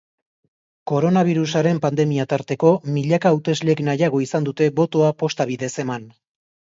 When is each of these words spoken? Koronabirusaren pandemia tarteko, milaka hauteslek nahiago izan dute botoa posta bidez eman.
Koronabirusaren 0.91 1.81
pandemia 1.83 2.25
tarteko, 2.33 2.71
milaka 2.95 3.35
hauteslek 3.35 3.85
nahiago 3.91 4.23
izan 4.29 4.49
dute 4.51 4.71
botoa 4.81 5.13
posta 5.21 5.49
bidez 5.53 5.75
eman. 5.85 6.09